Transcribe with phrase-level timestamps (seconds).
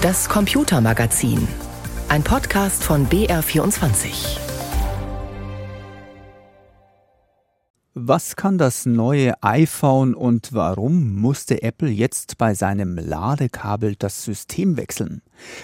[0.00, 1.48] Das Computermagazin.
[2.08, 4.38] Ein Podcast von BR24.
[7.94, 14.76] Was kann das neue iPhone und warum musste Apple jetzt bei seinem Ladekabel das System
[14.76, 15.20] wechseln?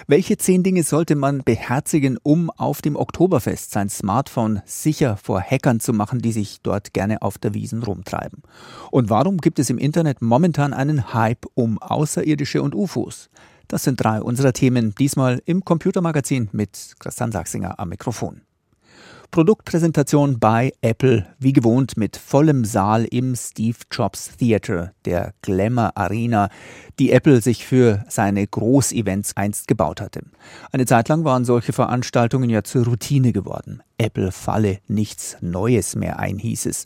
[0.07, 5.79] Welche zehn Dinge sollte man beherzigen, um auf dem Oktoberfest sein Smartphone sicher vor Hackern
[5.79, 8.43] zu machen, die sich dort gerne auf der Wiesen rumtreiben?
[8.91, 13.29] Und warum gibt es im Internet momentan einen Hype um Außerirdische und UFOs?
[13.67, 18.41] Das sind drei unserer Themen, diesmal im Computermagazin mit Christian Sachsinger am Mikrofon.
[19.31, 26.49] Produktpräsentation bei Apple, wie gewohnt mit vollem Saal im Steve Jobs Theater, der Glamour Arena,
[26.99, 30.21] die Apple sich für seine Großevents einst gebaut hatte.
[30.71, 33.81] Eine Zeit lang waren solche Veranstaltungen ja zur Routine geworden.
[33.97, 36.85] Apple falle nichts Neues mehr ein, hieß es.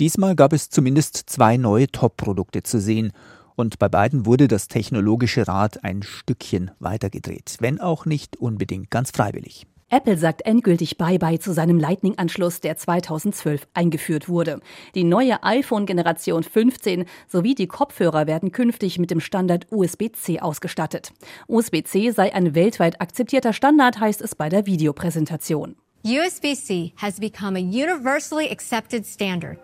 [0.00, 3.12] Diesmal gab es zumindest zwei neue Top-Produkte zu sehen
[3.56, 9.10] und bei beiden wurde das technologische Rad ein Stückchen weitergedreht, wenn auch nicht unbedingt ganz
[9.10, 9.66] freiwillig.
[9.88, 14.58] Apple sagt endgültig Bye-bye zu seinem Lightning-Anschluss, der 2012 eingeführt wurde.
[14.96, 21.12] Die neue iPhone-Generation 15 sowie die Kopfhörer werden künftig mit dem Standard USB-C ausgestattet.
[21.46, 25.76] USB-C sei ein weltweit akzeptierter Standard, heißt es bei der Videopräsentation.
[26.06, 29.58] USB-C has become a universally accepted standard.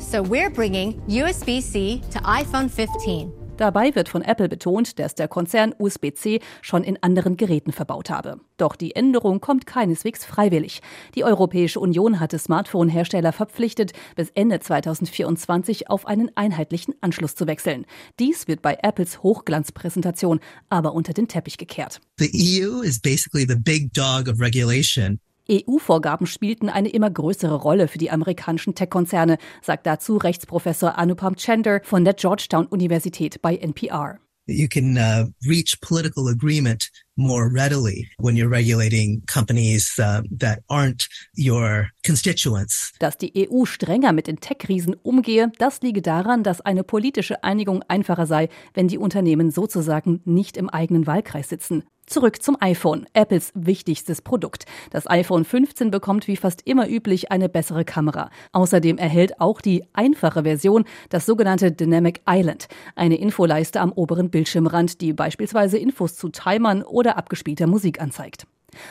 [0.00, 3.32] So we're bringing USB-C to iPhone 15.
[3.58, 8.40] Dabei wird von Apple betont, dass der Konzern USB-C schon in anderen Geräten verbaut habe.
[8.56, 10.80] Doch die Änderung kommt keineswegs freiwillig.
[11.14, 17.86] Die Europäische Union hatte Smartphone-Hersteller verpflichtet, bis Ende 2024 auf einen einheitlichen Anschluss zu wechseln.
[18.18, 20.40] Dies wird bei Apples Hochglanzpräsentation
[20.70, 22.00] aber unter den Teppich gekehrt.
[22.18, 25.20] The EU is basically the big dog of regulation.
[25.50, 31.80] EU-Vorgaben spielten eine immer größere Rolle für die amerikanischen Tech-Konzerne, sagt dazu Rechtsprofessor Anupam Chander
[31.84, 34.18] von der Georgetown-Universität bei NPR.
[34.50, 41.06] You can uh, reach political agreement more readily when you're regulating companies uh, that aren't
[41.36, 42.94] your constituents.
[42.98, 47.82] Dass die EU strenger mit den Tech-Riesen umgehe, das liege daran, dass eine politische Einigung
[47.88, 51.84] einfacher sei, wenn die Unternehmen sozusagen nicht im eigenen Wahlkreis sitzen.
[52.08, 54.64] Zurück zum iPhone, Apples wichtigstes Produkt.
[54.90, 58.30] Das iPhone 15 bekommt wie fast immer üblich eine bessere Kamera.
[58.52, 65.02] Außerdem erhält auch die einfache Version das sogenannte Dynamic Island, eine Infoleiste am oberen Bildschirmrand,
[65.02, 68.46] die beispielsweise Infos zu Timern oder abgespielter Musik anzeigt.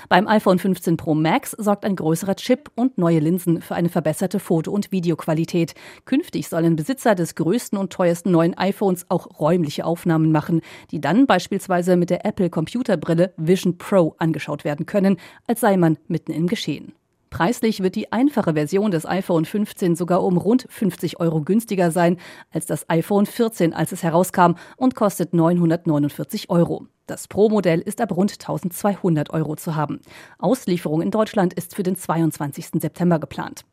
[0.09, 4.39] Beim iPhone 15 Pro Max sorgt ein größerer Chip und neue Linsen für eine verbesserte
[4.39, 5.73] Foto- und Videoqualität.
[6.05, 10.61] Künftig sollen Besitzer des größten und teuersten neuen iPhones auch räumliche Aufnahmen machen,
[10.91, 15.97] die dann beispielsweise mit der Apple Computerbrille Vision Pro angeschaut werden können, als sei man
[16.07, 16.93] mitten im Geschehen.
[17.37, 22.17] Preislich wird die einfache Version des iPhone 15 sogar um rund 50 Euro günstiger sein
[22.49, 26.87] als das iPhone 14, als es herauskam und kostet 949 Euro.
[27.05, 30.01] Das Pro-Modell ist ab rund 1200 Euro zu haben.
[30.39, 32.81] Auslieferung in Deutschland ist für den 22.
[32.81, 33.65] September geplant.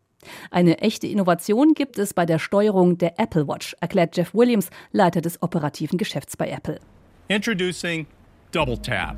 [0.51, 5.23] Eine echte Innovation gibt es bei der Steuerung der Apple Watch, erklärt Jeff Williams, Leiter
[5.23, 6.81] des operativen Geschäfts bei Apple.
[7.29, 8.05] Introducing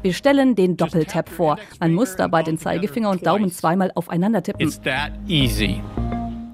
[0.02, 1.58] wir stellen den Doppeltap vor.
[1.78, 4.60] Man muss dabei den Zeigefinger und Daumen zweimal aufeinander tippen.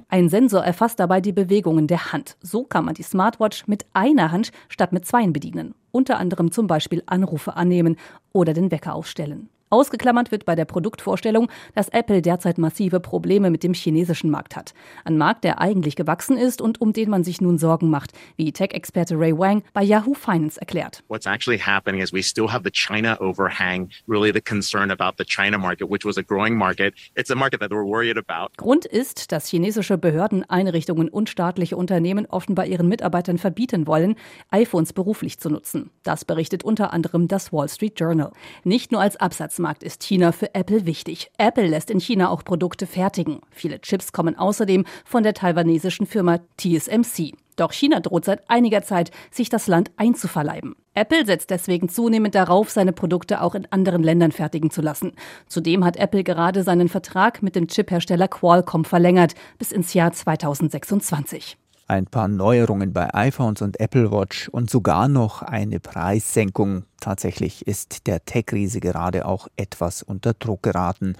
[0.08, 2.36] Ein Sensor erfasst dabei die Bewegungen der Hand.
[2.42, 5.74] So kann man die Smartwatch mit einer Hand statt mit zweien bedienen.
[5.90, 7.96] Unter anderem zum Beispiel Anrufe annehmen
[8.32, 9.48] oder den Wecker aufstellen.
[9.72, 14.74] Ausgeklammert wird bei der Produktvorstellung, dass Apple derzeit massive Probleme mit dem chinesischen Markt hat.
[15.06, 18.52] Ein Markt, der eigentlich gewachsen ist und um den man sich nun Sorgen macht, wie
[18.52, 21.02] Tech-Experte Ray Wang bei Yahoo Finance erklärt.
[21.08, 25.24] What's actually happening is we still have the China overhang, really the concern about the
[25.24, 26.92] China market, which was a growing market.
[27.16, 28.54] It's a market that we're worried about.
[28.58, 34.16] Grund ist, dass chinesische Behörden, Einrichtungen und staatliche Unternehmen offenbar ihren Mitarbeitern verbieten wollen,
[34.50, 35.88] iPhones beruflich zu nutzen.
[36.02, 38.32] Das berichtet unter anderem das Wall Street Journal.
[38.64, 41.30] Nicht nur als Absatz Arbeitsmarkt ist China für Apple wichtig.
[41.38, 43.40] Apple lässt in China auch Produkte fertigen.
[43.52, 47.34] Viele Chips kommen außerdem von der taiwanesischen Firma TSMC.
[47.54, 50.74] Doch China droht seit einiger Zeit, sich das Land einzuverleiben.
[50.94, 55.12] Apple setzt deswegen zunehmend darauf, seine Produkte auch in anderen Ländern fertigen zu lassen.
[55.46, 61.56] Zudem hat Apple gerade seinen Vertrag mit dem Chiphersteller Qualcomm verlängert bis ins Jahr 2026
[61.92, 66.84] ein paar Neuerungen bei iPhones und Apple Watch und sogar noch eine Preissenkung.
[67.00, 71.16] Tatsächlich ist der Tech-Riese gerade auch etwas unter Druck geraten,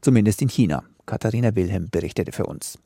[0.00, 0.84] zumindest in China.
[1.06, 2.78] Katharina Wilhelm berichtete für uns.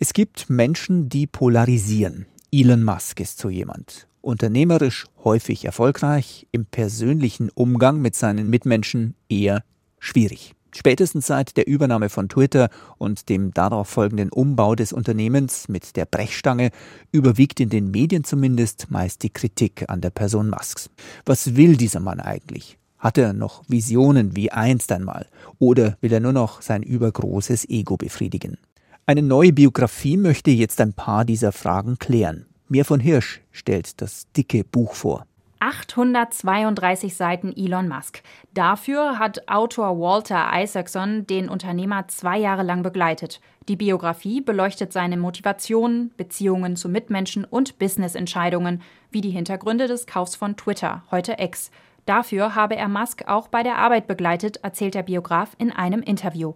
[0.00, 2.26] Es gibt Menschen, die polarisieren.
[2.50, 4.08] Elon Musk ist so jemand.
[4.20, 9.62] Unternehmerisch häufig erfolgreich, im persönlichen Umgang mit seinen Mitmenschen eher
[10.00, 10.54] schwierig.
[10.72, 16.04] Spätestens seit der Übernahme von Twitter und dem darauf folgenden Umbau des Unternehmens mit der
[16.04, 16.70] Brechstange
[17.12, 20.90] überwiegt in den Medien zumindest meist die Kritik an der Person Musks.
[21.24, 22.78] Was will dieser Mann eigentlich?
[22.98, 25.26] Hat er noch Visionen wie einst einmal?
[25.58, 28.58] Oder will er nur noch sein übergroßes Ego befriedigen?
[29.06, 32.46] Eine neue Biografie möchte jetzt ein paar dieser Fragen klären.
[32.68, 35.26] Mir von Hirsch stellt das dicke Buch vor.
[35.60, 38.22] 832 Seiten Elon Musk.
[38.54, 43.40] Dafür hat Autor Walter Isaacson den Unternehmer zwei Jahre lang begleitet.
[43.68, 50.34] Die Biografie beleuchtet seine Motivationen, Beziehungen zu Mitmenschen und Business-Entscheidungen, wie die Hintergründe des Kaufs
[50.34, 51.70] von Twitter, heute X.
[52.06, 56.54] Dafür habe er Musk auch bei der Arbeit begleitet, erzählt der Biograf in einem Interview.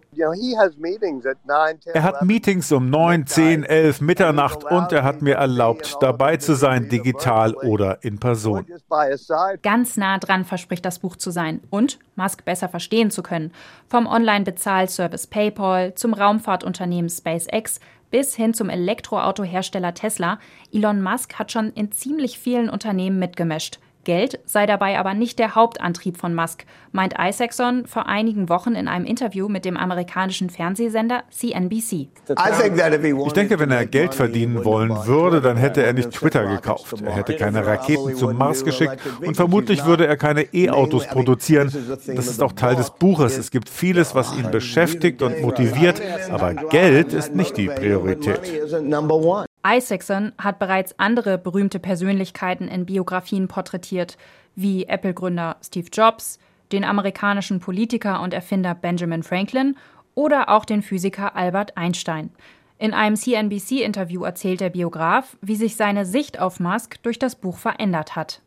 [1.93, 6.55] Er hat Meetings um 9, 10, 11 Mitternacht und er hat mir erlaubt, dabei zu
[6.55, 8.67] sein, digital oder in Person.
[9.63, 13.53] Ganz nah dran verspricht das Buch zu sein und Musk besser verstehen zu können.
[13.89, 17.81] Vom Online-Bezahlservice PayPal zum Raumfahrtunternehmen SpaceX
[18.11, 20.39] bis hin zum Elektroautohersteller Tesla.
[20.73, 23.81] Elon Musk hat schon in ziemlich vielen Unternehmen mitgemischt.
[24.05, 28.89] Geld sei dabei aber nicht der Hauptantrieb von Musk, meint Isaacson vor einigen Wochen in
[28.89, 32.09] einem Interview mit dem amerikanischen Fernsehsender CNBC.
[33.27, 36.95] Ich denke, wenn er Geld verdienen wollen würde, dann hätte er nicht Twitter gekauft.
[37.05, 41.73] Er hätte keine Raketen zum Mars geschickt und vermutlich würde er keine E-Autos produzieren.
[42.07, 43.39] Das ist auch Teil des Buches.
[43.39, 46.01] Es gibt vieles, was ihn beschäftigt und motiviert,
[46.31, 48.41] aber Geld ist nicht die Priorität.
[49.67, 54.19] Isaacson hat bereits andere berühmte Persönlichkeiten in Biografien porträtiert,
[54.55, 56.39] wie Apple-Gründer Steve Jobs,
[56.71, 59.77] den amerikanischen Politiker und Erfinder Benjamin Franklin
[60.15, 62.31] oder auch den Physiker Albert Einstein.
[62.77, 67.57] In einem CNBC-Interview erzählt der Biograf, wie sich seine Sicht auf Musk durch das Buch
[67.57, 68.43] verändert hat.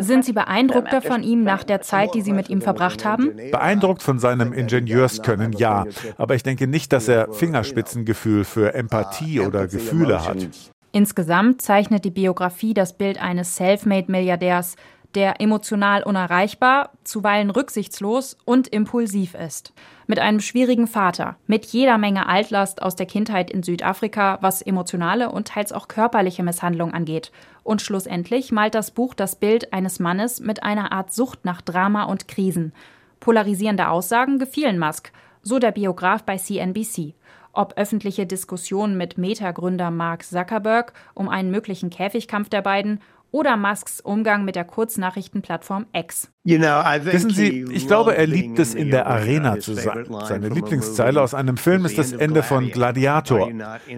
[0.00, 3.34] Sind Sie beeindruckter von ihm nach der Zeit, die Sie mit ihm verbracht haben?
[3.50, 5.86] Beeindruckt von seinem Ingenieurskönnen, ja.
[6.18, 10.48] Aber ich denke nicht, dass er Fingerspitzengefühl für Empathie oder Gefühle hat.
[10.92, 14.76] Insgesamt zeichnet die Biografie das Bild eines Selfmade-Milliardärs,
[15.14, 19.72] der emotional unerreichbar, zuweilen rücksichtslos und impulsiv ist.
[20.06, 25.30] Mit einem schwierigen Vater, mit jeder Menge Altlast aus der Kindheit in Südafrika, was emotionale
[25.30, 27.32] und teils auch körperliche Misshandlung angeht.
[27.62, 32.04] Und schlussendlich malt das Buch das Bild eines Mannes mit einer Art Sucht nach Drama
[32.04, 32.72] und Krisen.
[33.20, 35.12] Polarisierende Aussagen gefielen Musk,
[35.42, 37.14] so der Biograf bei CNBC
[37.52, 43.00] ob öffentliche Diskussionen mit Meta-Gründer Mark Zuckerberg um einen möglichen Käfigkampf der beiden
[43.32, 46.30] oder Musks Umgang mit der Kurznachrichtenplattform X.
[46.44, 50.06] Wissen Sie, ich glaube, er liebt es, in der Arena zu sein.
[50.24, 53.50] Seine Lieblingszeile aus einem Film ist das Ende von Gladiator.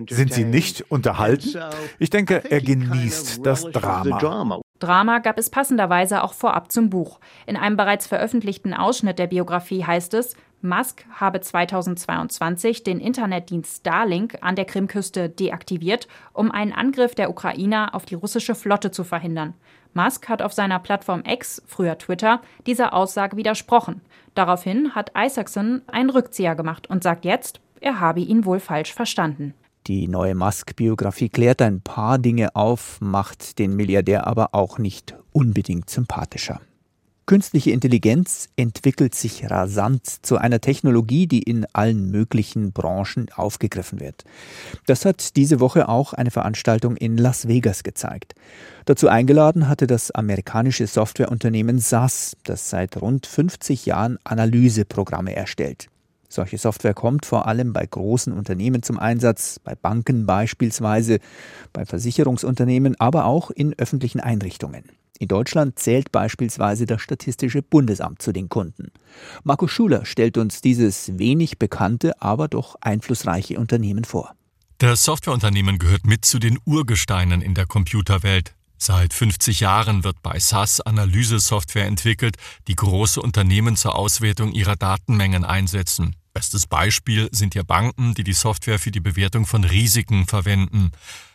[0.09, 1.59] Sind Sie nicht unterhalten?
[1.99, 4.61] Ich denke, er genießt das Drama.
[4.81, 7.21] Drama gab es passenderweise auch vorab zum Buch.
[7.47, 14.39] In einem bereits veröffentlichten Ausschnitt der Biografie heißt es, Musk habe 2022 den Internetdienst Starlink
[14.41, 19.55] an der Krimküste deaktiviert, um einen Angriff der Ukrainer auf die russische Flotte zu verhindern.
[19.93, 24.01] Musk hat auf seiner Plattform X, früher Twitter, dieser Aussage widersprochen.
[24.35, 29.55] Daraufhin hat Isaacson einen Rückzieher gemacht und sagt jetzt, er habe ihn wohl falsch verstanden.
[29.87, 35.91] Die neue Musk-Biografie klärt ein paar Dinge auf, macht den Milliardär aber auch nicht unbedingt
[35.91, 36.61] sympathischer.
[37.27, 44.25] Künstliche Intelligenz entwickelt sich rasant zu einer Technologie, die in allen möglichen Branchen aufgegriffen wird.
[44.87, 48.35] Das hat diese Woche auch eine Veranstaltung in Las Vegas gezeigt.
[48.85, 55.89] Dazu eingeladen hatte das amerikanische Softwareunternehmen SAS, das seit rund 50 Jahren Analyseprogramme erstellt.
[56.35, 61.21] Solche Software kommt vor allem bei großen Unternehmen zum Einsatz, bei Banken beispielsweise,
[61.73, 64.83] bei Versicherungsunternehmen, aber auch in öffentlichen Einrichtungen.
[65.21, 68.91] In Deutschland zählt beispielsweise das Statistische Bundesamt zu den Kunden.
[69.45, 74.35] Marco Schuler stellt uns dieses wenig bekannte, aber doch einflussreiche Unternehmen vor.
[74.79, 78.57] Das Softwareunternehmen gehört mit zu den Urgesteinen in der Computerwelt.
[78.77, 85.45] Seit 50 Jahren wird bei SAS Analysesoftware entwickelt, die große Unternehmen zur Auswertung ihrer Datenmengen
[85.45, 86.17] einsetzen.
[86.35, 90.91] Bestes Beispiel sind hier Banken, die die Software für die Bewertung von Risiken verwenden.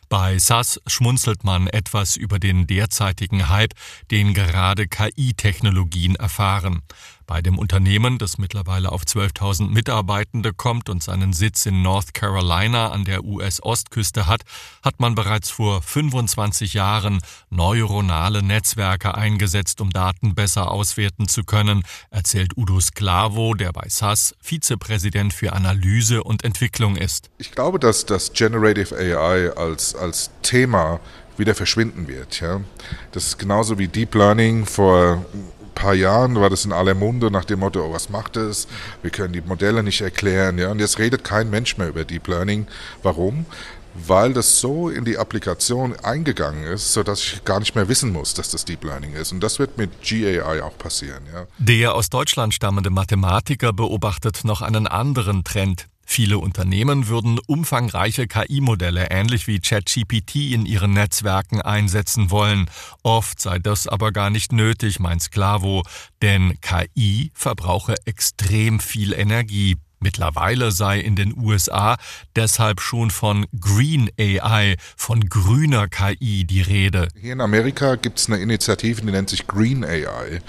[0.09, 3.73] Bei SAS schmunzelt man etwas über den derzeitigen Hype,
[4.11, 6.81] den gerade KI-Technologien erfahren.
[7.29, 12.89] Bei dem Unternehmen, das mittlerweile auf 12.000 Mitarbeitende kommt und seinen Sitz in North Carolina
[12.89, 14.41] an der US-Ostküste hat,
[14.81, 17.21] hat man bereits vor 25 Jahren
[17.51, 24.33] neuronale Netzwerke eingesetzt, um Daten besser auswerten zu können, erzählt Udo Sklavo, der bei SAS
[24.41, 27.29] Vizepräsident für Analyse und Entwicklung ist.
[27.37, 30.99] Ich glaube, dass das Generative AI als, als Thema
[31.37, 32.41] wieder verschwinden wird.
[32.41, 32.61] Ja?
[33.11, 35.23] Das ist genauso wie Deep Learning vor
[35.79, 38.67] paar Jahren war das in aller Munde nach dem Motto, oh, was macht es?
[39.01, 40.57] Wir können die Modelle nicht erklären.
[40.57, 40.71] Ja?
[40.71, 42.67] Und jetzt redet kein Mensch mehr über Deep Learning.
[43.01, 43.45] Warum?
[44.07, 48.33] weil das so in die Applikation eingegangen ist, sodass ich gar nicht mehr wissen muss,
[48.33, 49.31] dass das Deep Learning ist.
[49.31, 51.23] Und das wird mit GAI auch passieren.
[51.33, 51.47] Ja.
[51.57, 55.87] Der aus Deutschland stammende Mathematiker beobachtet noch einen anderen Trend.
[56.11, 62.67] Viele Unternehmen würden umfangreiche KI-Modelle ähnlich wie ChatGPT in ihren Netzwerken einsetzen wollen.
[63.03, 65.83] Oft sei das aber gar nicht nötig, meint Sklavo,
[66.23, 69.77] denn KI verbrauche extrem viel Energie.
[69.99, 71.95] Mittlerweile sei in den USA
[72.35, 77.09] deshalb schon von Green AI, von grüner KI die Rede.
[77.21, 80.41] Hier in Amerika gibt es eine Initiative, die nennt sich Green AI,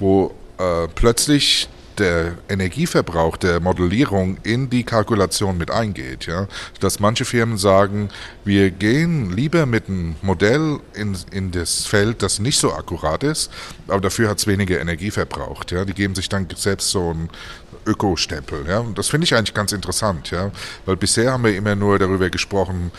[0.00, 6.26] wo äh, plötzlich der Energieverbrauch der Modellierung in die Kalkulation mit eingeht.
[6.26, 6.48] Ja?
[6.80, 8.10] Dass manche Firmen sagen,
[8.44, 13.50] wir gehen lieber mit einem Modell in, in das Feld, das nicht so akkurat ist,
[13.88, 15.72] aber dafür hat es weniger Energie verbraucht.
[15.72, 15.84] Ja?
[15.84, 17.28] Die geben sich dann selbst so ein,
[17.86, 18.64] Ökostempel.
[18.66, 18.80] Ja?
[18.80, 20.50] Und das finde ich eigentlich ganz interessant, ja,
[20.86, 22.90] weil bisher haben wir immer nur darüber gesprochen,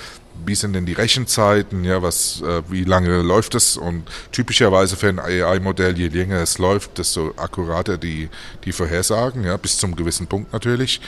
[0.45, 5.09] wie sind denn die Rechenzeiten, ja, was, äh, wie lange läuft es und typischerweise für
[5.09, 8.29] ein AI-Modell, je länger es läuft, desto akkurater die,
[8.63, 11.01] die Vorhersagen, ja, bis zum gewissen Punkt natürlich.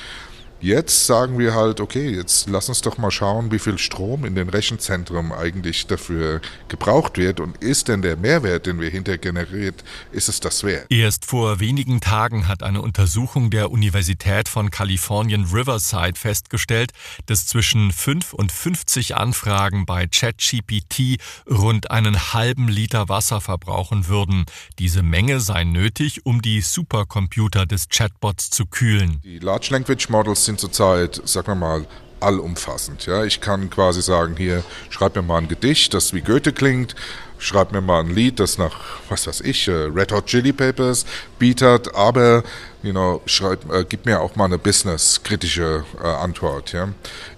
[0.59, 4.33] Jetzt sagen wir halt, okay, jetzt lass uns doch mal schauen, wie viel Strom in
[4.33, 9.83] den Rechenzentren eigentlich dafür gebraucht wird und ist denn der Mehrwert, den wir hinterher generiert,
[10.11, 10.87] ist es das wert?
[10.89, 16.91] Erst vor wenigen Tagen hat eine Untersuchung der Universität von Kalifornien Riverside festgestellt,
[17.27, 24.45] dass zwischen 5 und 50 Anfragen bei ChatGPT rund einen halben Liter Wasser verbrauchen würden.
[24.79, 29.21] Diese Menge sei nötig, um die Supercomputer des Chatbots zu kühlen.
[29.23, 31.85] Die Large Language Models sind zurzeit, sagen wir mal,
[32.19, 33.05] allumfassend.
[33.05, 36.95] Ja, ich kann quasi sagen, hier, schreib mir mal ein Gedicht, das wie Goethe klingt,
[37.37, 41.05] schreib mir mal ein Lied, das nach, was weiß ich, äh, Red Hot Chili Peppers
[41.37, 42.43] Beat hat, aber,
[42.81, 46.73] you know, schreib, äh, gib mir auch mal eine businesskritische äh, Antwort.
[46.73, 46.89] Ja.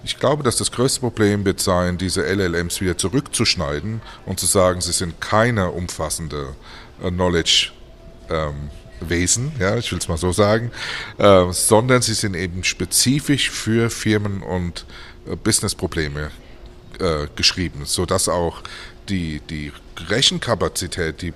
[0.02, 4.80] Ich glaube, dass das größte Problem wird sein, diese LLMs wieder zurückzuschneiden und zu sagen,
[4.80, 6.54] sie sind keine umfassende
[7.02, 7.72] äh, Knowledge
[8.30, 10.70] ähm, Wesen, ja, ich will es mal so sagen,
[11.18, 14.84] äh, sondern sie sind eben spezifisch für Firmen und
[15.26, 16.30] äh, Businessprobleme
[16.98, 18.62] äh, geschrieben, sodass auch
[19.08, 19.72] die, die
[20.08, 21.32] Rechenkapazität, die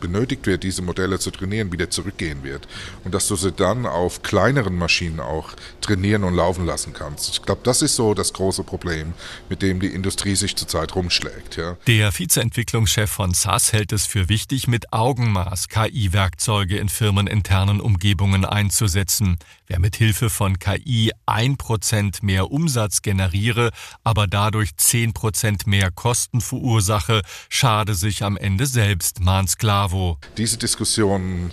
[0.00, 2.68] benötigt wird, diese Modelle zu trainieren, wieder zurückgehen wird.
[3.04, 5.50] Und dass du sie dann auf kleineren Maschinen auch
[5.80, 7.30] trainieren und laufen lassen kannst.
[7.30, 9.14] Ich glaube, das ist so das große Problem,
[9.48, 11.56] mit dem die Industrie sich zurzeit rumschlägt.
[11.56, 11.76] Ja.
[11.86, 19.38] Der Vizeentwicklungschef von SAS hält es für wichtig, mit Augenmaß KI-Werkzeuge in firmeninternen Umgebungen einzusetzen.
[19.66, 23.70] Wer mit Hilfe von KI ein Prozent mehr Umsatz generiere,
[24.02, 29.58] aber dadurch zehn Prozent mehr Kosten verursache, schade sich am Ende selbst, mahnt
[29.88, 30.18] Sklavo.
[30.36, 31.50] Diese Diskussion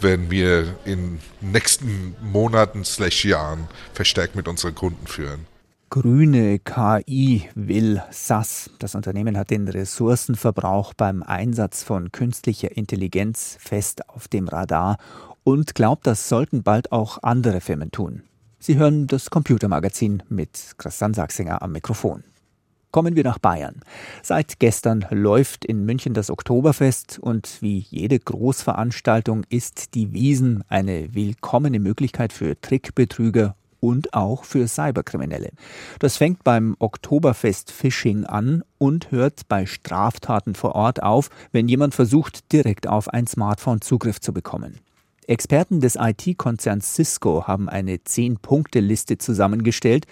[0.00, 5.46] werden wir in nächsten Monaten slash Jahren verstärkt mit unseren Kunden führen.
[5.90, 8.70] Grüne KI will SAS.
[8.78, 14.98] Das Unternehmen hat den Ressourcenverbrauch beim Einsatz von künstlicher Intelligenz fest auf dem Radar
[15.44, 18.22] und glaubt, das sollten bald auch andere Firmen tun.
[18.58, 22.22] Sie hören das Computermagazin mit Christian Sachsinger am Mikrofon.
[22.90, 23.82] Kommen wir nach Bayern.
[24.22, 31.14] Seit gestern läuft in München das Oktoberfest und wie jede Großveranstaltung ist die Wiesen eine
[31.14, 35.50] willkommene Möglichkeit für Trickbetrüger und auch für Cyberkriminelle.
[35.98, 41.94] Das fängt beim Oktoberfest Phishing an und hört bei Straftaten vor Ort auf, wenn jemand
[41.94, 44.78] versucht, direkt auf ein Smartphone Zugriff zu bekommen.
[45.26, 50.06] Experten des IT-Konzerns Cisco haben eine 10-Punkte-Liste zusammengestellt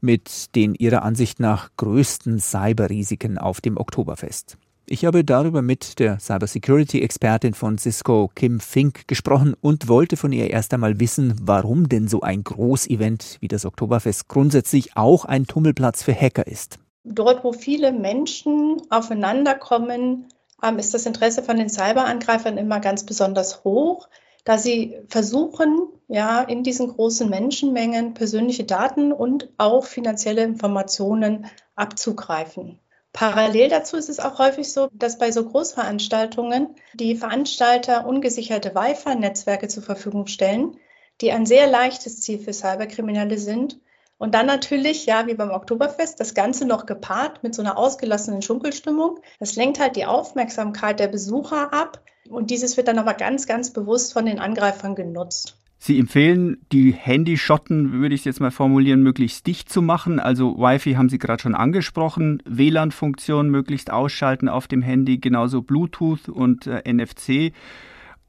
[0.00, 4.58] mit den ihrer Ansicht nach größten Cyberrisiken auf dem Oktoberfest.
[4.90, 10.48] Ich habe darüber mit der Cybersecurity-Expertin von Cisco, Kim Fink, gesprochen und wollte von ihr
[10.48, 16.02] erst einmal wissen, warum denn so ein Großevent wie das Oktoberfest grundsätzlich auch ein Tummelplatz
[16.02, 16.78] für Hacker ist.
[17.04, 20.26] Dort, wo viele Menschen aufeinanderkommen,
[20.62, 24.08] ähm, ist das Interesse von den Cyberangreifern immer ganz besonders hoch
[24.48, 32.78] da sie versuchen, ja, in diesen großen Menschenmengen persönliche Daten und auch finanzielle Informationen abzugreifen.
[33.12, 39.68] Parallel dazu ist es auch häufig so, dass bei so Großveranstaltungen die Veranstalter ungesicherte Wi-Fi-Netzwerke
[39.68, 40.78] zur Verfügung stellen,
[41.20, 43.78] die ein sehr leichtes Ziel für Cyberkriminelle sind.
[44.16, 48.40] Und dann natürlich, ja, wie beim Oktoberfest, das Ganze noch gepaart mit so einer ausgelassenen
[48.40, 49.20] Schunkelstimmung.
[49.40, 53.72] Das lenkt halt die Aufmerksamkeit der Besucher ab und dieses wird dann nochmal ganz, ganz
[53.72, 55.56] bewusst von den Angreifern genutzt.
[55.80, 60.18] Sie empfehlen, die Handyschotten, würde ich es jetzt mal formulieren, möglichst dicht zu machen.
[60.18, 66.28] Also Wi-Fi haben Sie gerade schon angesprochen, WLAN-Funktion möglichst ausschalten auf dem Handy, genauso Bluetooth
[66.28, 67.52] und äh, NFC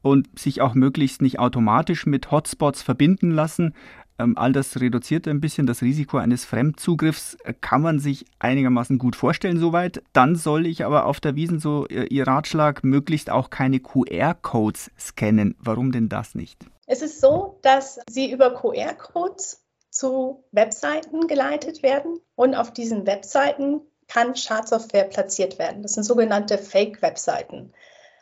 [0.02, 3.74] und sich auch möglichst nicht automatisch mit Hotspots verbinden lassen.
[4.20, 7.38] Ähm, all das reduziert ein bisschen das Risiko eines Fremdzugriffs.
[7.60, 10.02] Kann man sich einigermaßen gut vorstellen soweit.
[10.12, 14.90] Dann soll ich aber auf der Wiesen so äh, Ihr Ratschlag möglichst auch keine QR-Codes
[14.98, 15.56] scannen.
[15.58, 16.66] Warum denn das nicht?
[16.86, 23.80] Es ist so, dass Sie über QR-Codes zu Webseiten geleitet werden und auf diesen Webseiten
[24.06, 25.82] kann Schadsoftware platziert werden.
[25.82, 27.72] Das sind sogenannte Fake-Webseiten.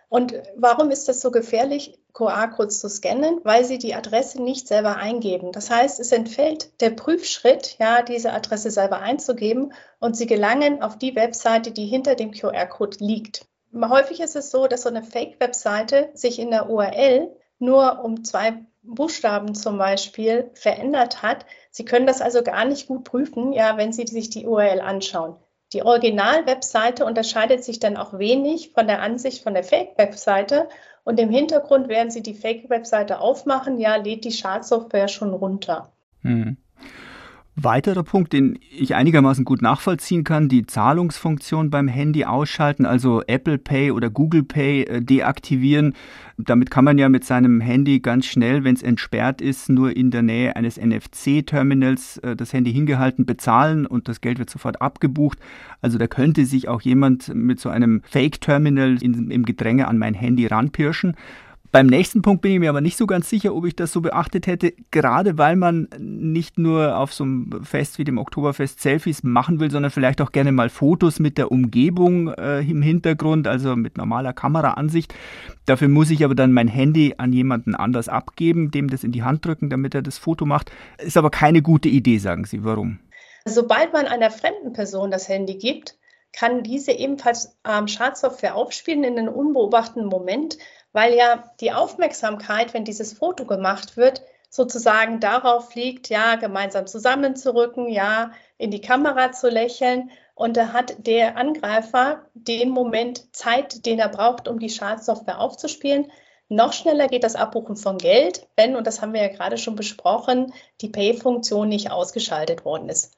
[0.08, 3.40] Und warum ist das so gefährlich, QR-Codes zu scannen?
[3.44, 5.52] Weil sie die Adresse nicht selber eingeben.
[5.52, 10.96] Das heißt, es entfällt der Prüfschritt, ja, diese Adresse selber einzugeben und sie gelangen auf
[10.96, 13.46] die Webseite, die hinter dem QR-Code liegt.
[13.74, 18.64] Häufig ist es so, dass so eine Fake-Webseite sich in der URL nur um zwei
[18.82, 21.44] Buchstaben zum Beispiel verändert hat.
[21.70, 25.36] Sie können das also gar nicht gut prüfen, ja, wenn Sie sich die URL anschauen.
[25.72, 30.68] Die Original-Webseite unterscheidet sich dann auch wenig von der Ansicht von der Fake-Webseite.
[31.04, 35.92] Und im Hintergrund, während Sie die Fake-Webseite aufmachen, ja, lädt die Schadsoftware schon runter.
[36.22, 36.56] Hm.
[37.60, 43.58] Weiterer Punkt, den ich einigermaßen gut nachvollziehen kann, die Zahlungsfunktion beim Handy ausschalten, also Apple
[43.58, 45.94] Pay oder Google Pay äh, deaktivieren.
[46.36, 50.12] Damit kann man ja mit seinem Handy ganz schnell, wenn es entsperrt ist, nur in
[50.12, 55.38] der Nähe eines NFC-Terminals äh, das Handy hingehalten bezahlen und das Geld wird sofort abgebucht.
[55.80, 60.46] Also da könnte sich auch jemand mit so einem Fake-Terminal im Gedränge an mein Handy
[60.46, 61.16] ranpirschen.
[61.70, 64.00] Beim nächsten Punkt bin ich mir aber nicht so ganz sicher, ob ich das so
[64.00, 69.22] beachtet hätte, gerade weil man nicht nur auf so einem Fest wie dem Oktoberfest Selfies
[69.22, 73.76] machen will, sondern vielleicht auch gerne mal Fotos mit der Umgebung äh, im Hintergrund, also
[73.76, 75.14] mit normaler Kameraansicht.
[75.66, 79.22] Dafür muss ich aber dann mein Handy an jemanden anders abgeben, dem das in die
[79.22, 80.72] Hand drücken, damit er das Foto macht.
[80.96, 82.64] Ist aber keine gute Idee, sagen Sie.
[82.64, 82.98] Warum?
[83.44, 85.96] Sobald man einer fremden Person das Handy gibt,
[86.32, 90.58] kann diese ebenfalls ähm, Schadsoftware aufspielen in einem unbeobachteten Moment
[90.92, 97.88] weil ja die Aufmerksamkeit, wenn dieses Foto gemacht wird, sozusagen darauf liegt, ja, gemeinsam zusammenzurücken,
[97.88, 100.10] ja, in die Kamera zu lächeln.
[100.34, 106.10] Und da hat der Angreifer den Moment Zeit, den er braucht, um die Schadsoftware aufzuspielen.
[106.48, 109.76] Noch schneller geht das Abbuchen von Geld, wenn, und das haben wir ja gerade schon
[109.76, 113.12] besprochen, die Pay-Funktion nicht ausgeschaltet worden ist.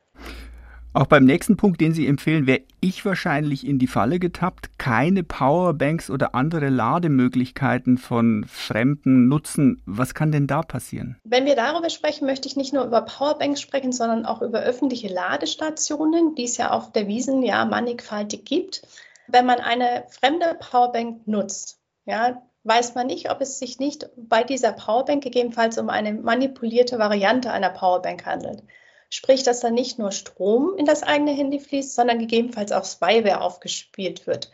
[0.92, 5.22] Auch beim nächsten Punkt, den Sie empfehlen, wäre ich wahrscheinlich in die Falle getappt, keine
[5.22, 9.80] Powerbanks oder andere Lademöglichkeiten von Fremden nutzen.
[9.86, 11.16] Was kann denn da passieren?
[11.22, 15.06] Wenn wir darüber sprechen, möchte ich nicht nur über Powerbanks sprechen, sondern auch über öffentliche
[15.06, 18.82] Ladestationen, die es ja auf der Wiesen ja mannigfaltig gibt.
[19.28, 24.42] Wenn man eine fremde Powerbank nutzt, ja, weiß man nicht, ob es sich nicht bei
[24.42, 28.64] dieser Powerbank gegebenenfalls um eine manipulierte Variante einer Powerbank handelt.
[29.10, 33.40] Sprich, dass da nicht nur Strom in das eigene Handy fließt, sondern gegebenenfalls auch Spyware
[33.40, 34.50] aufgespielt wird.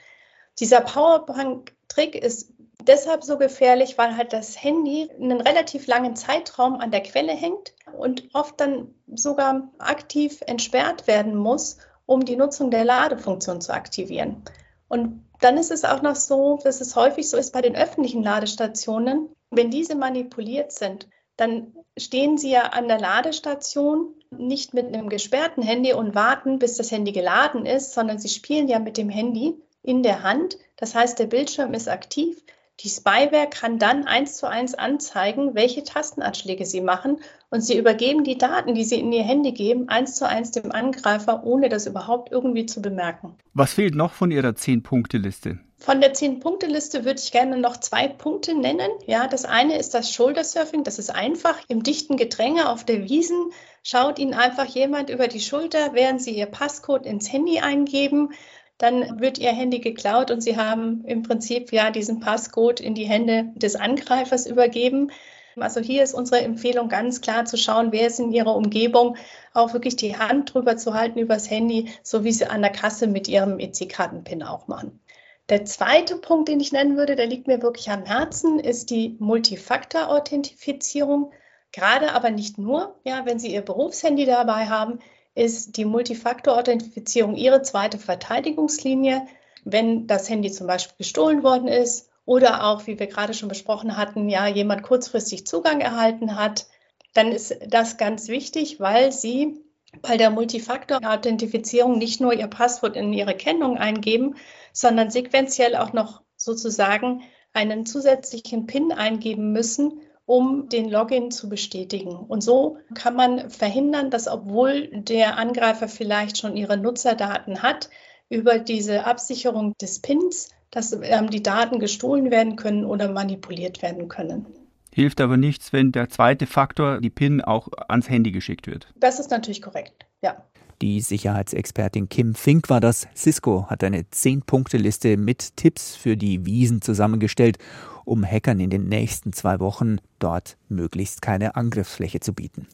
[0.58, 6.90] Dieser Powerbank-Trick ist deshalb so gefährlich, weil halt das Handy einen relativ langen Zeitraum an
[6.90, 12.84] der Quelle hängt und oft dann sogar aktiv entsperrt werden muss, um die Nutzung der
[12.84, 14.42] Ladefunktion zu aktivieren.
[14.88, 18.22] Und dann ist es auch noch so, dass es häufig so ist bei den öffentlichen
[18.22, 25.08] Ladestationen, wenn diese manipuliert sind, dann stehen sie ja an der Ladestation nicht mit einem
[25.08, 29.08] gesperrten Handy und warten, bis das Handy geladen ist, sondern sie spielen ja mit dem
[29.08, 30.58] Handy in der Hand.
[30.76, 32.42] Das heißt, der Bildschirm ist aktiv.
[32.80, 37.18] Die Spyware kann dann eins zu eins anzeigen, welche Tastenanschläge sie machen
[37.50, 40.72] und sie übergeben die Daten, die sie in ihr Handy geben, eins zu eins dem
[40.72, 43.36] Angreifer, ohne das überhaupt irgendwie zu bemerken.
[43.54, 45.60] Was fehlt noch von Ihrer Zehn-Punkte-Liste?
[45.78, 48.90] Von der Zehn-Punkte-Liste würde ich gerne noch zwei Punkte nennen.
[49.06, 50.84] Ja, das eine ist das Shoulder-Surfing.
[50.84, 51.56] Das ist einfach.
[51.68, 53.50] Im dichten Gedränge auf der Wiesen
[53.82, 58.30] schaut Ihnen einfach jemand über die Schulter, während Sie Ihr Passcode ins Handy eingeben.
[58.78, 63.06] Dann wird Ihr Handy geklaut und Sie haben im Prinzip ja diesen Passcode in die
[63.06, 65.12] Hände des Angreifers übergeben.
[65.58, 69.16] Also hier ist unsere Empfehlung ganz klar zu schauen, wer ist in Ihrer Umgebung,
[69.54, 73.06] auch wirklich die Hand drüber zu halten übers Handy, so wie Sie an der Kasse
[73.06, 75.00] mit Ihrem EC-Kartenpin auch machen.
[75.48, 79.16] Der zweite Punkt, den ich nennen würde, der liegt mir wirklich am Herzen, ist die
[79.18, 81.32] Multifaktor-Authentifizierung.
[81.72, 84.98] Gerade aber nicht nur, ja, wenn Sie Ihr Berufshandy dabei haben,
[85.34, 89.26] ist die Multifaktor-Authentifizierung Ihre zweite Verteidigungslinie.
[89.64, 93.96] Wenn das Handy zum Beispiel gestohlen worden ist oder auch, wie wir gerade schon besprochen
[93.96, 96.66] hatten, ja, jemand kurzfristig Zugang erhalten hat,
[97.14, 99.62] dann ist das ganz wichtig, weil Sie
[100.02, 104.34] bei der Multifaktor-Authentifizierung nicht nur Ihr Passwort in Ihre Kennung eingeben,
[104.72, 107.22] sondern sequenziell auch noch sozusagen
[107.54, 112.16] einen zusätzlichen PIN eingeben müssen, um den Login zu bestätigen.
[112.16, 117.88] Und so kann man verhindern, dass obwohl der Angreifer vielleicht schon ihre Nutzerdaten hat,
[118.28, 124.08] über diese Absicherung des PINs, dass ähm, die Daten gestohlen werden können oder manipuliert werden
[124.08, 124.46] können.
[124.92, 128.88] Hilft aber nichts, wenn der zweite Faktor, die PIN, auch ans Handy geschickt wird.
[128.96, 130.42] Das ist natürlich korrekt, ja.
[130.82, 133.08] Die Sicherheitsexpertin Kim Fink war das.
[133.14, 137.56] Cisco hat eine Zehn-Punkte-Liste mit Tipps für die Wiesen zusammengestellt,
[138.04, 142.66] um Hackern in den nächsten zwei Wochen dort möglichst keine Angriffsfläche zu bieten.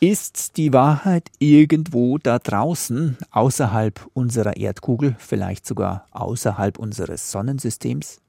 [0.00, 8.20] Ist die Wahrheit irgendwo da draußen, außerhalb unserer Erdkugel, vielleicht sogar außerhalb unseres Sonnensystems?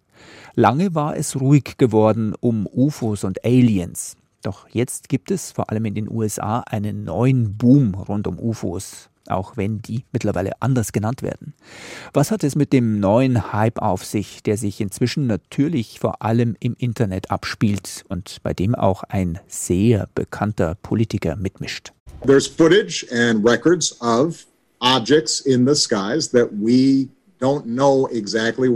[0.55, 4.17] Lange war es ruhig geworden um UFOs und Aliens.
[4.41, 9.08] Doch jetzt gibt es vor allem in den USA einen neuen Boom rund um UFOs,
[9.29, 11.53] auch wenn die mittlerweile anders genannt werden.
[12.13, 16.55] Was hat es mit dem neuen Hype auf sich, der sich inzwischen natürlich vor allem
[16.59, 21.93] im Internet abspielt und bei dem auch ein sehr bekannter Politiker mitmischt?
[22.25, 24.45] There's footage and records of
[24.79, 27.09] objects in the skies that we
[28.11, 28.69] Exactly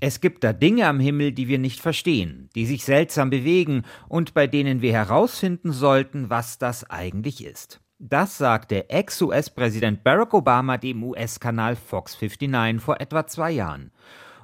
[0.00, 4.34] es gibt da Dinge am Himmel, die wir nicht verstehen, die sich seltsam bewegen und
[4.34, 7.80] bei denen wir herausfinden sollten, was das eigentlich ist.
[8.06, 13.92] Das sagte Ex-US-Präsident Barack Obama dem US-Kanal Fox 59 vor etwa zwei Jahren.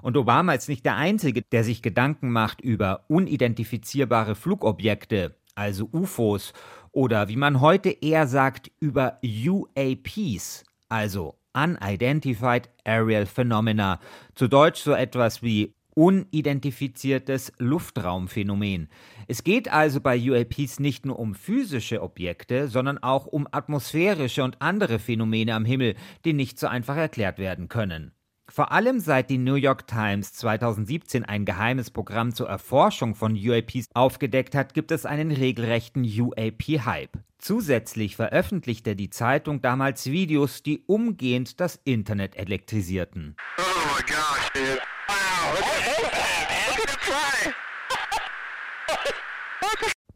[0.01, 6.55] Und Obama ist nicht der Einzige, der sich Gedanken macht über unidentifizierbare Flugobjekte, also UFOs,
[6.93, 14.01] oder wie man heute eher sagt, über UAPs, also Unidentified Aerial Phenomena,
[14.35, 18.89] zu Deutsch so etwas wie unidentifiziertes Luftraumphänomen.
[19.29, 24.61] Es geht also bei UAPs nicht nur um physische Objekte, sondern auch um atmosphärische und
[24.61, 28.13] andere Phänomene am Himmel, die nicht so einfach erklärt werden können.
[28.51, 33.87] Vor allem seit die New York Times 2017 ein geheimes Programm zur Erforschung von UAPs
[33.95, 37.17] aufgedeckt hat, gibt es einen regelrechten UAP-Hype.
[37.39, 43.37] Zusätzlich veröffentlichte die Zeitung damals Videos, die umgehend das Internet elektrisierten.
[43.59, 43.63] Oh
[43.97, 44.81] my gosh, dude.
[45.11, 47.53] Wow, look at, look at fly.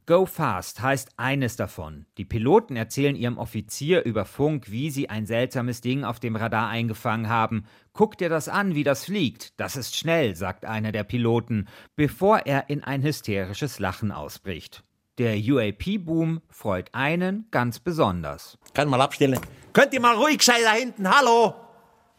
[0.07, 2.07] Go Fast heißt eines davon.
[2.19, 6.69] Die Piloten erzählen ihrem Offizier über Funk, wie sie ein seltsames Ding auf dem Radar
[6.69, 7.65] eingefangen haben.
[7.93, 9.59] Guck dir das an, wie das fliegt.
[9.59, 14.85] Das ist schnell, sagt einer der Piloten, bevor er in ein hysterisches Lachen ausbricht.
[15.19, 18.59] Der UAP-Boom freut einen ganz besonders.
[18.75, 19.41] Kann mal abstellen.
[19.73, 21.09] Könnt ihr mal ruhig sein da hinten?
[21.09, 21.55] Hallo?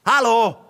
[0.06, 0.65] Hallo?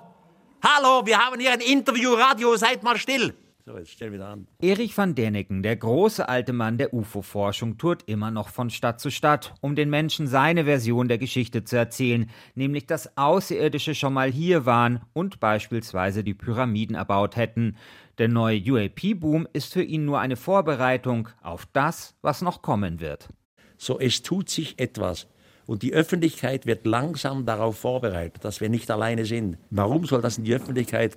[0.68, 3.36] Hallo, wir haben hier ein Interview, Radio, seid mal still.
[3.68, 4.48] So, jetzt stell wieder an.
[4.60, 9.12] Erich van Däniken, der große alte Mann der UFO-Forschung, tourt immer noch von Stadt zu
[9.12, 14.32] Stadt, um den Menschen seine Version der Geschichte zu erzählen, nämlich dass Außerirdische schon mal
[14.32, 17.78] hier waren und beispielsweise die Pyramiden erbaut hätten.
[18.18, 23.30] Der neue UAP-Boom ist für ihn nur eine Vorbereitung auf das, was noch kommen wird.
[23.78, 25.28] So, es tut sich etwas.
[25.66, 29.58] Und die Öffentlichkeit wird langsam darauf vorbereitet, dass wir nicht alleine sind.
[29.72, 31.16] Warum soll das in die Öffentlichkeit,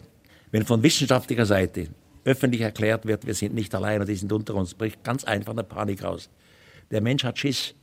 [0.50, 1.88] wenn von wissenschaftlicher Seite
[2.24, 5.52] öffentlich erklärt wird, wir sind nicht allein und die sind unter uns, bricht ganz einfach
[5.52, 6.28] eine Panik aus.
[6.90, 7.74] Der Mensch hat Schiss.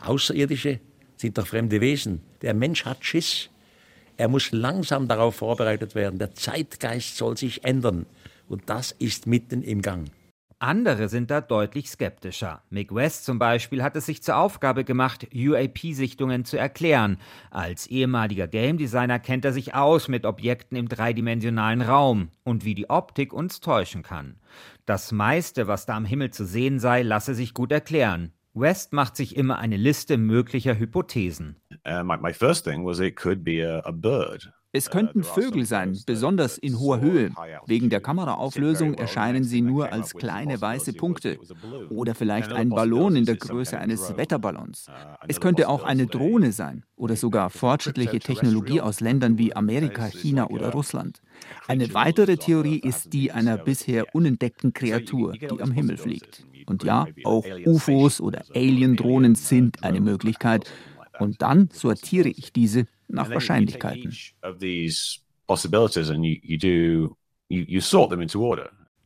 [0.00, 0.80] Außerirdische
[1.16, 2.20] sind doch fremde Wesen.
[2.42, 3.48] Der Mensch hat Schiss.
[4.16, 6.18] Er muss langsam darauf vorbereitet werden.
[6.18, 8.06] Der Zeitgeist soll sich ändern.
[8.48, 10.10] Und das ist mitten im Gang.
[10.58, 12.62] Andere sind da deutlich skeptischer.
[12.70, 17.18] Mick West zum Beispiel hat es sich zur Aufgabe gemacht, UAP-Sichtungen zu erklären.
[17.50, 22.74] Als ehemaliger Game Designer kennt er sich aus mit Objekten im dreidimensionalen Raum und wie
[22.74, 24.36] die Optik uns täuschen kann.
[24.86, 28.32] Das meiste, was da am Himmel zu sehen sei, lasse sich gut erklären.
[28.54, 31.56] West macht sich immer eine Liste möglicher Hypothesen.
[31.86, 34.50] Uh, my, my first thing was it could be a, a bird.
[34.76, 37.30] Es könnten Vögel sein, besonders in hoher Höhe.
[37.66, 41.38] Wegen der Kameraauflösung erscheinen sie nur als kleine weiße Punkte.
[41.88, 44.90] Oder vielleicht ein Ballon in der Größe eines Wetterballons.
[45.28, 50.50] Es könnte auch eine Drohne sein oder sogar fortschrittliche Technologie aus Ländern wie Amerika, China
[50.50, 51.22] oder Russland.
[51.66, 56.44] Eine weitere Theorie ist die einer bisher unentdeckten Kreatur, die am Himmel fliegt.
[56.66, 60.70] Und ja, auch UFOs oder Alien-Drohnen sind eine Möglichkeit.
[61.18, 64.14] Und dann sortiere ich diese nach Wahrscheinlichkeiten.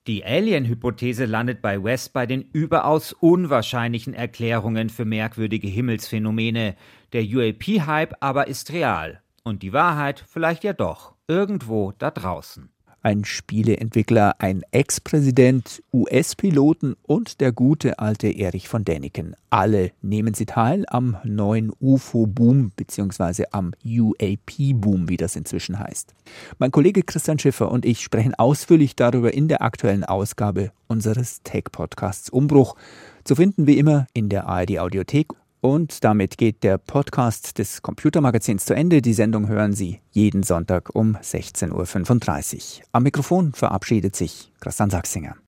[0.06, 6.74] Die Alien-Hypothese landet bei West bei den überaus unwahrscheinlichen Erklärungen für merkwürdige Himmelsphänomene.
[7.12, 9.22] Der UAP-Hype aber ist real.
[9.44, 12.70] Und die Wahrheit vielleicht ja doch irgendwo da draußen
[13.02, 19.34] ein Spieleentwickler, ein Ex-Präsident, US-Piloten und der gute alte Erich von Däniken.
[19.50, 23.44] Alle nehmen sie teil am neuen UFO-Boom bzw.
[23.50, 26.14] am UAP-Boom, wie das inzwischen heißt.
[26.58, 32.30] Mein Kollege Christian Schiffer und ich sprechen ausführlich darüber in der aktuellen Ausgabe unseres Tech-Podcasts
[32.30, 32.76] Umbruch.
[33.24, 35.28] Zu finden wie immer in der ARD Audiothek
[35.60, 39.02] und damit geht der Podcast des Computermagazins zu Ende.
[39.02, 42.84] Die Sendung hören Sie jeden Sonntag um 16.35 Uhr.
[42.92, 45.36] Am Mikrofon verabschiedet sich Christian Sachsinger.